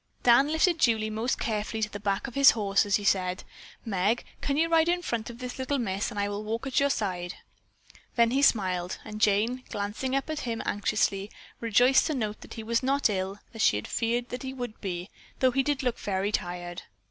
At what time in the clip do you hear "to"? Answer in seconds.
1.83-1.89, 12.07-12.15